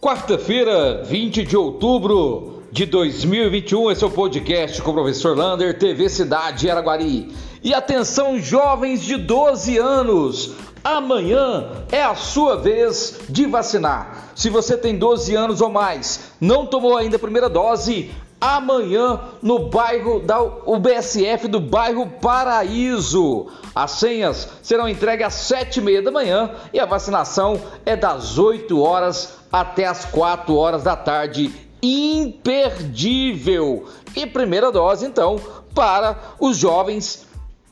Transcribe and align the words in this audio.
Quarta-feira, 0.00 1.02
20 1.02 1.42
de 1.42 1.56
outubro 1.56 2.62
de 2.70 2.86
2021, 2.86 3.90
esse 3.90 4.04
é 4.04 4.06
o 4.06 4.10
podcast 4.10 4.80
com 4.80 4.92
o 4.92 4.94
professor 4.94 5.36
Lander, 5.36 5.76
TV 5.76 6.08
Cidade 6.08 6.70
Araguari. 6.70 7.34
E 7.64 7.74
atenção, 7.74 8.38
jovens 8.38 9.02
de 9.02 9.16
12 9.16 9.76
anos, 9.76 10.52
amanhã 10.84 11.84
é 11.90 12.00
a 12.00 12.14
sua 12.14 12.58
vez 12.58 13.18
de 13.28 13.46
vacinar. 13.46 14.30
Se 14.36 14.48
você 14.48 14.76
tem 14.76 14.96
12 14.96 15.34
anos 15.34 15.60
ou 15.60 15.68
mais, 15.68 16.30
não 16.40 16.64
tomou 16.64 16.96
ainda 16.96 17.16
a 17.16 17.18
primeira 17.20 17.48
dose, 17.48 18.12
amanhã 18.40 19.20
no 19.42 19.68
bairro 19.68 20.20
da 20.20 20.40
UBSF 20.40 21.48
do 21.48 21.60
bairro 21.60 22.06
Paraíso. 22.20 23.48
As 23.74 23.92
senhas 23.92 24.48
serão 24.62 24.88
entregues 24.88 25.26
às 25.26 25.34
sete 25.34 25.78
e 25.78 25.82
meia 25.82 26.02
da 26.02 26.10
manhã 26.10 26.50
e 26.72 26.80
a 26.80 26.86
vacinação 26.86 27.60
é 27.84 27.96
das 27.96 28.38
8 28.38 28.80
horas 28.80 29.34
até 29.52 29.86
as 29.86 30.04
4 30.04 30.54
horas 30.54 30.82
da 30.82 30.96
tarde. 30.96 31.52
Imperdível! 31.82 33.86
E 34.16 34.26
primeira 34.26 34.72
dose, 34.72 35.06
então, 35.06 35.40
para 35.74 36.18
os 36.40 36.56
jovens 36.56 37.26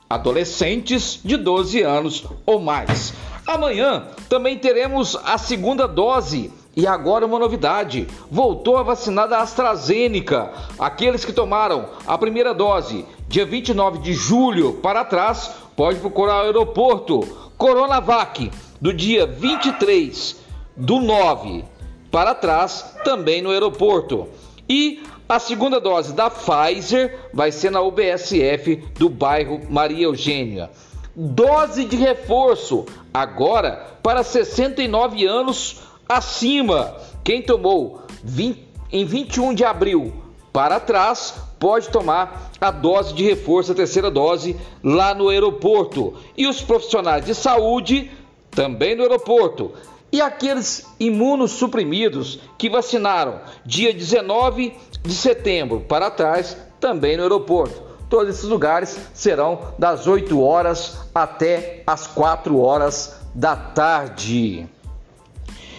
adolescentes 0.09 1.19
de 1.25 1.37
12 1.37 1.83
anos 1.83 2.25
ou 2.45 2.61
mais. 2.61 3.13
Amanhã 3.47 4.09
também 4.29 4.59
teremos 4.59 5.17
a 5.25 5.39
segunda 5.39 5.87
dose 5.87 6.53
e 6.77 6.87
agora 6.87 7.25
uma 7.25 7.39
novidade: 7.39 8.07
voltou 8.31 8.77
a 8.77 8.83
vacinar 8.83 9.27
da 9.27 9.39
AstraZeneca. 9.39 10.53
Aqueles 10.79 11.25
que 11.25 11.33
tomaram 11.33 11.87
a 12.07 12.19
primeira 12.19 12.53
dose 12.53 13.07
dia 13.27 13.47
29 13.47 13.99
de 13.99 14.13
julho 14.13 14.75
para 14.75 15.05
trás, 15.05 15.51
pode 15.75 15.99
procurar 15.99 16.43
o 16.43 16.47
aeroporto 16.47 17.21
Coronavac 17.57 18.51
do 18.81 18.93
dia 18.93 19.27
23 19.27 20.37
do 20.77 21.01
9 21.01 21.65
para 22.11 22.35
trás, 22.35 22.95
também 23.03 23.43
no 23.43 23.51
aeroporto. 23.51 24.29
E 24.69 25.03
a 25.29 25.39
segunda 25.39 25.81
dose 25.81 26.13
da 26.13 26.31
Pfizer 26.31 27.19
vai 27.33 27.51
ser 27.51 27.71
na 27.71 27.81
UBSF 27.81 28.77
do 28.99 29.09
bairro 29.09 29.61
Maria 29.69 30.05
Eugênia. 30.05 30.71
Dose 31.15 31.85
de 31.85 31.97
reforço 31.97 32.85
agora 33.13 33.99
para 34.03 34.23
69 34.23 35.27
anos 35.27 35.81
acima. 36.09 36.97
Quem 37.25 37.43
tomou 37.43 38.03
20, 38.23 38.67
em 38.93 39.05
21 39.05 39.55
de 39.55 39.65
abril 39.65 40.13
para 40.53 40.81
trás 40.81 41.35
pode 41.59 41.89
tomar 41.89 42.51
a 42.61 42.71
dose 42.71 43.15
de 43.15 43.25
reforço, 43.25 43.73
a 43.73 43.75
terceira 43.75 44.11
dose, 44.11 44.57
lá 44.83 45.15
no 45.15 45.29
aeroporto. 45.29 46.15
E 46.37 46.47
os 46.47 46.61
profissionais 46.61 47.25
de 47.25 47.35
saúde 47.35 48.11
também 48.51 48.95
no 48.95 49.03
aeroporto. 49.03 49.73
E 50.11 50.21
aqueles 50.21 50.87
imunossuprimidos 50.99 52.39
que 52.57 52.71
vacinaram 52.71 53.41
dia 53.65 53.93
19 53.93 54.73
de 55.03 55.15
setembro 55.15 55.81
para 55.81 56.11
trás, 56.11 56.57
também 56.81 57.17
no 57.17 57.23
aeroporto. 57.23 57.83
Todos 58.09 58.31
esses 58.31 58.45
lugares 58.45 58.97
serão 59.13 59.75
das 59.79 60.07
8 60.07 60.41
horas 60.41 60.97
até 61.15 61.83
as 61.87 62.07
4 62.07 62.59
horas 62.59 63.21
da 63.35 63.57
tarde. 63.57 64.69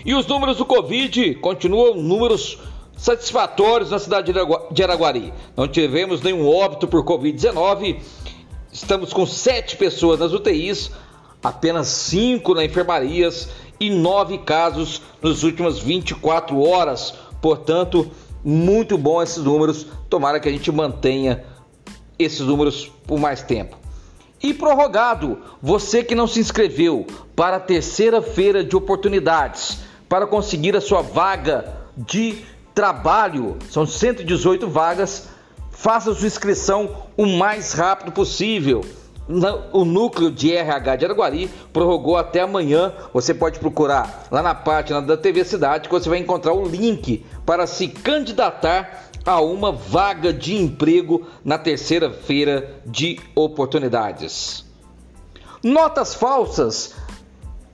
E 0.07 0.15
os 0.15 0.25
números 0.25 0.55
do 0.55 0.65
Covid 0.65 1.35
continuam 1.35 1.95
números 1.95 2.57
satisfatórios 2.95 3.91
na 3.91 3.99
cidade 3.99 4.31
de 4.71 4.81
Araguari. 4.81 5.33
Não 5.53 5.67
tivemos 5.67 6.21
nenhum 6.21 6.47
óbito 6.47 6.87
por 6.87 7.03
Covid-19. 7.03 7.99
Estamos 8.71 9.11
com 9.11 9.25
sete 9.25 9.75
pessoas 9.75 10.17
nas 10.17 10.31
UTIs, 10.31 10.91
apenas 11.43 11.87
cinco 11.87 12.55
na 12.55 12.63
enfermarias 12.63 13.49
e 13.81 13.89
nove 13.89 14.37
casos 14.37 15.01
nas 15.21 15.43
últimas 15.43 15.77
24 15.77 16.57
horas. 16.57 17.13
Portanto, 17.41 18.09
muito 18.41 18.97
bom 18.97 19.21
esses 19.21 19.43
números. 19.43 19.87
Tomara 20.09 20.39
que 20.39 20.47
a 20.47 20.51
gente 20.53 20.71
mantenha 20.71 21.43
esses 22.17 22.39
números 22.39 22.89
por 23.05 23.19
mais 23.19 23.41
tempo. 23.41 23.77
E 24.41 24.53
prorrogado, 24.53 25.41
você 25.61 26.01
que 26.01 26.15
não 26.15 26.27
se 26.27 26.39
inscreveu 26.39 27.05
para 27.35 27.57
a 27.57 27.59
terceira 27.59 28.21
feira 28.21 28.63
de 28.63 28.73
oportunidades 28.73 29.85
para 30.09 30.27
conseguir 30.27 30.75
a 30.75 30.81
sua 30.81 31.01
vaga 31.01 31.73
de 31.95 32.43
trabalho. 32.73 33.57
São 33.69 33.85
118 33.85 34.67
vagas. 34.67 35.29
Faça 35.71 36.13
sua 36.13 36.27
inscrição 36.27 37.03
o 37.15 37.25
mais 37.25 37.73
rápido 37.73 38.11
possível. 38.11 38.83
O 39.73 39.83
núcleo 39.83 40.31
de 40.31 40.53
RH 40.53 40.95
de 40.95 41.05
Araguari 41.05 41.49
prorrogou 41.73 42.15
até 42.15 42.41
amanhã. 42.41 42.93
Você 43.13 43.33
pode 43.33 43.59
procurar 43.59 44.27
lá 44.31 44.41
na 44.41 44.55
página 44.55 45.01
da 45.01 45.17
TV 45.17 45.43
Cidade 45.43 45.89
que 45.89 45.93
você 45.93 46.07
vai 46.07 46.19
encontrar 46.19 46.53
o 46.53 46.67
link 46.67 47.25
para 47.45 47.67
se 47.67 47.89
candidatar 47.89 49.09
a 49.25 49.41
uma 49.41 49.73
vaga 49.73 50.31
de 50.31 50.55
emprego 50.55 51.27
na 51.43 51.57
terceira 51.57 52.09
feira 52.09 52.81
de 52.85 53.19
oportunidades. 53.35 54.65
Notas 55.61 56.13
falsas 56.13 56.95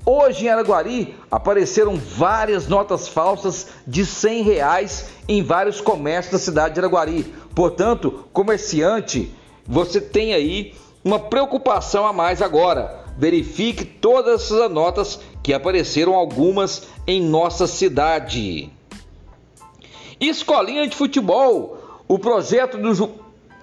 Hoje 0.05 0.45
em 0.45 0.49
Araguari 0.49 1.15
apareceram 1.31 1.95
várias 1.95 2.67
notas 2.67 3.07
falsas 3.07 3.67
de 3.87 4.05
100 4.05 4.43
reais 4.43 5.09
em 5.29 5.41
vários 5.41 5.79
comércios 5.79 6.33
da 6.33 6.39
cidade 6.39 6.73
de 6.73 6.81
Araguari. 6.81 7.33
Portanto, 7.55 8.25
comerciante, 8.33 9.31
você 9.65 10.01
tem 10.01 10.33
aí 10.33 10.75
uma 11.05 11.19
preocupação 11.19 12.05
a 12.05 12.11
mais 12.11 12.41
agora. 12.41 13.05
Verifique 13.17 13.85
todas 13.85 14.43
essas 14.43 14.69
notas 14.69 15.21
que 15.41 15.53
apareceram 15.53 16.15
algumas 16.15 16.83
em 17.07 17.21
nossa 17.21 17.65
cidade. 17.65 18.69
Escolinha 20.19 20.85
de 20.85 20.95
futebol. 20.97 21.79
O 22.09 22.19
projeto 22.19 22.77
do 22.77 22.91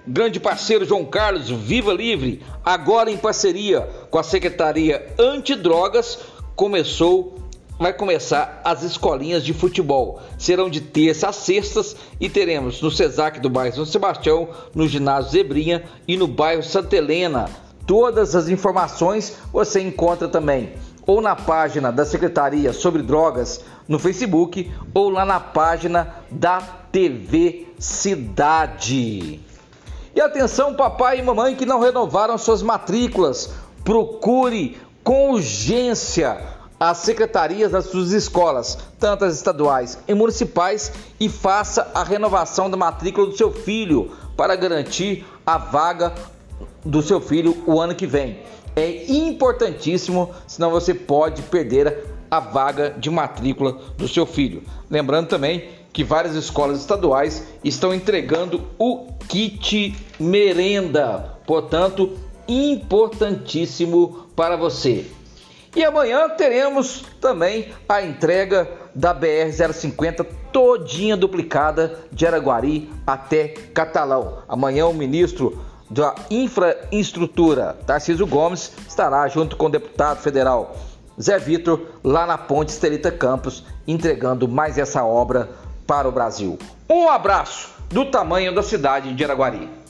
grande 0.05 0.39
parceiro 0.39 0.85
João 0.85 1.05
Carlos 1.05 1.49
Viva 1.49 1.93
Livre, 1.93 2.41
agora 2.65 3.11
em 3.11 3.17
parceria 3.17 3.81
com 4.09 4.17
a 4.17 4.23
Secretaria 4.23 5.13
Antidrogas, 5.17 6.19
começou 6.61 7.39
vai 7.79 7.91
começar 7.91 8.61
as 8.63 8.83
escolinhas 8.83 9.43
de 9.43 9.51
futebol. 9.51 10.21
Serão 10.37 10.69
de 10.69 10.79
terça 10.79 11.29
a 11.29 11.33
sextas 11.33 11.95
e 12.19 12.29
teremos 12.29 12.83
no 12.83 12.91
Cesac 12.91 13.39
do 13.39 13.49
bairro 13.49 13.73
São 13.73 13.83
Sebastião, 13.83 14.47
no 14.75 14.87
ginásio 14.87 15.31
Zebrinha 15.31 15.83
e 16.07 16.15
no 16.15 16.27
bairro 16.27 16.61
Santa 16.61 16.95
Helena. 16.95 17.49
Todas 17.87 18.35
as 18.35 18.47
informações 18.47 19.37
você 19.51 19.81
encontra 19.81 20.27
também 20.27 20.73
ou 21.07 21.19
na 21.19 21.35
página 21.35 21.91
da 21.91 22.05
Secretaria 22.05 22.71
sobre 22.73 23.01
Drogas 23.01 23.65
no 23.87 23.97
Facebook 23.97 24.71
ou 24.93 25.09
lá 25.09 25.25
na 25.25 25.39
página 25.39 26.15
da 26.29 26.61
TV 26.91 27.69
Cidade. 27.79 29.39
E 30.13 30.21
atenção, 30.21 30.75
papai 30.75 31.17
e 31.17 31.23
mamãe 31.23 31.55
que 31.55 31.65
não 31.65 31.79
renovaram 31.79 32.37
suas 32.37 32.61
matrículas, 32.61 33.51
procure 33.83 34.77
com 35.03 35.31
urgência 35.31 36.39
as 36.79 36.97
secretarias 36.97 37.71
das 37.71 37.85
suas 37.85 38.11
escolas, 38.11 38.75
tanto 38.99 39.23
as 39.23 39.35
estaduais 39.35 39.99
e 40.07 40.15
municipais, 40.15 40.91
e 41.19 41.29
faça 41.29 41.91
a 41.93 42.03
renovação 42.03 42.71
da 42.71 42.75
matrícula 42.75 43.27
do 43.27 43.37
seu 43.37 43.51
filho 43.51 44.11
para 44.35 44.55
garantir 44.55 45.23
a 45.45 45.59
vaga 45.59 46.11
do 46.83 47.03
seu 47.03 47.21
filho 47.21 47.63
o 47.67 47.79
ano 47.79 47.93
que 47.93 48.07
vem. 48.07 48.39
É 48.75 49.05
importantíssimo, 49.11 50.31
senão 50.47 50.71
você 50.71 50.93
pode 50.93 51.43
perder 51.43 52.05
a 52.31 52.39
vaga 52.39 52.95
de 52.97 53.11
matrícula 53.11 53.77
do 53.95 54.07
seu 54.07 54.25
filho. 54.25 54.63
Lembrando 54.89 55.27
também 55.27 55.69
que 55.93 56.03
várias 56.03 56.33
escolas 56.33 56.79
estaduais 56.79 57.43
estão 57.63 57.93
entregando 57.93 58.63
o 58.79 59.07
kit 59.27 59.95
merenda, 60.19 61.37
portanto, 61.45 62.17
importantíssimo 62.47 64.27
para 64.41 64.57
você. 64.57 65.05
E 65.75 65.85
amanhã 65.85 66.27
teremos 66.29 67.05
também 67.21 67.71
a 67.87 68.01
entrega 68.01 68.67
da 68.95 69.13
BR-050 69.13 70.25
todinha 70.51 71.15
duplicada 71.15 71.99
de 72.11 72.25
Araguari 72.25 72.91
até 73.05 73.49
Catalão. 73.49 74.39
Amanhã 74.47 74.87
o 74.87 74.95
ministro 74.95 75.63
da 75.91 76.15
Infraestrutura, 76.31 77.77
Tarcísio 77.85 78.25
Gomes, 78.25 78.73
estará 78.87 79.27
junto 79.27 79.55
com 79.55 79.67
o 79.67 79.69
deputado 79.69 80.17
federal 80.17 80.75
Zé 81.21 81.37
Vitor 81.37 81.79
lá 82.03 82.25
na 82.25 82.35
Ponte 82.35 82.69
Estelita 82.69 83.11
Campos 83.11 83.63
entregando 83.87 84.47
mais 84.47 84.79
essa 84.79 85.05
obra 85.05 85.51
para 85.85 86.09
o 86.09 86.11
Brasil. 86.11 86.57
Um 86.89 87.07
abraço 87.07 87.69
do 87.89 88.05
tamanho 88.05 88.55
da 88.55 88.63
cidade 88.63 89.13
de 89.13 89.23
Araguari. 89.23 89.80